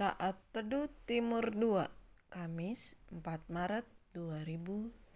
Saat 0.00 0.40
Teduh 0.56 0.88
Timur 1.04 1.52
2, 1.52 1.84
Kamis 2.32 2.96
4 3.12 3.20
Maret 3.52 3.84
2021. 4.16 5.12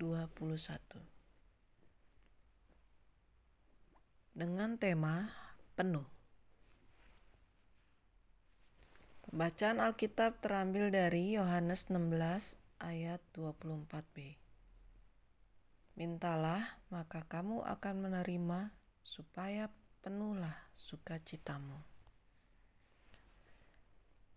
Dengan 4.37 4.77
tema 4.77 5.33
penuh. 5.73 6.05
Pembacaan 9.25 9.81
Alkitab 9.81 10.45
terambil 10.45 10.93
dari 10.93 11.33
Yohanes 11.33 11.89
16 11.89 12.61
ayat 12.85 13.25
24b. 13.33 14.37
Mintalah, 15.97 16.77
maka 16.93 17.25
kamu 17.25 17.65
akan 17.65 18.05
menerima 18.05 18.69
supaya 19.01 19.73
penuhlah 20.05 20.69
sukacitamu. 20.77 21.94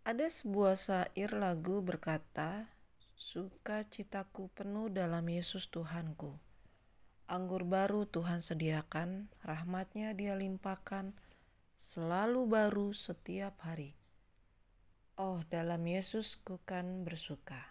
Ada 0.08 0.32
sebuah 0.32 0.80
syair 0.80 1.36
lagu 1.36 1.84
berkata, 1.84 2.72
Sukacitaku 3.20 4.48
penuh 4.56 4.88
dalam 4.88 5.28
Yesus 5.28 5.68
Tuhanku. 5.68 6.32
Anggur 7.28 7.68
baru 7.68 8.08
Tuhan 8.08 8.40
sediakan, 8.40 9.28
rahmatnya 9.44 10.16
dia 10.16 10.40
limpahkan, 10.40 11.12
selalu 11.76 12.48
baru 12.48 12.96
setiap 12.96 13.60
hari. 13.68 14.00
Oh, 15.20 15.44
dalam 15.52 15.84
Yesus 15.84 16.40
ku 16.40 16.56
kan 16.64 17.04
bersuka. 17.04 17.68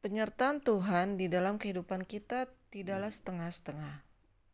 Penyertaan 0.00 0.64
Tuhan 0.64 1.20
di 1.20 1.28
dalam 1.28 1.60
kehidupan 1.60 2.08
kita 2.08 2.48
tidaklah 2.72 3.12
setengah-setengah, 3.12 4.00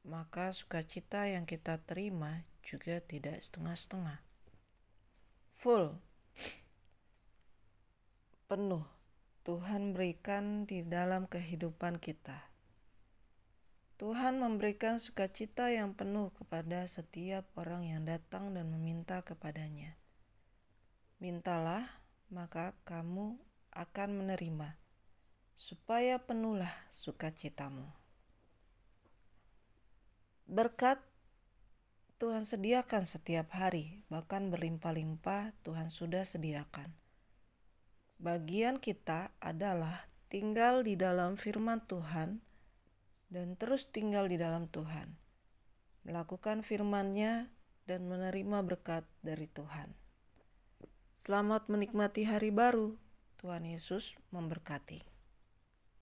maka 0.04 0.56
sukacita 0.56 1.28
yang 1.28 1.44
kita 1.44 1.80
terima 1.84 2.48
juga 2.64 3.00
tidak 3.04 3.40
setengah-setengah. 3.44 4.20
Full. 5.60 5.92
Penuh. 8.48 8.84
Tuhan 9.40 9.96
berikan 9.96 10.68
di 10.68 10.84
dalam 10.84 11.24
kehidupan 11.24 11.96
kita. 11.96 12.50
Tuhan 14.00 14.40
memberikan 14.40 14.96
sukacita 14.96 15.68
yang 15.68 15.92
penuh 15.92 16.32
kepada 16.32 16.88
setiap 16.88 17.44
orang 17.56 17.84
yang 17.84 18.02
datang 18.04 18.56
dan 18.56 18.68
meminta 18.68 19.20
kepadanya. 19.20 19.96
Mintalah, 21.20 21.84
maka 22.32 22.72
kamu 22.88 23.36
akan 23.76 24.10
menerima, 24.24 24.76
supaya 25.52 26.16
penuhlah 26.16 26.72
sukacitamu. 26.88 27.99
Berkat 30.50 30.98
Tuhan 32.18 32.42
sediakan 32.42 33.06
setiap 33.06 33.54
hari, 33.54 34.02
bahkan 34.10 34.50
berlimpah-limpah 34.50 35.54
Tuhan 35.62 35.94
sudah 35.94 36.26
sediakan. 36.26 36.90
Bagian 38.18 38.82
kita 38.82 39.30
adalah 39.38 40.10
tinggal 40.26 40.82
di 40.82 40.98
dalam 40.98 41.38
firman 41.38 41.78
Tuhan 41.86 42.42
dan 43.30 43.54
terus 43.54 43.94
tinggal 43.94 44.26
di 44.26 44.42
dalam 44.42 44.66
Tuhan. 44.66 45.14
Melakukan 46.02 46.66
firman-Nya 46.66 47.46
dan 47.86 48.10
menerima 48.10 48.66
berkat 48.66 49.06
dari 49.22 49.46
Tuhan. 49.46 49.94
Selamat 51.14 51.70
menikmati 51.70 52.26
hari 52.26 52.50
baru. 52.50 52.98
Tuhan 53.38 53.70
Yesus 53.70 54.18
memberkati. 54.34 55.19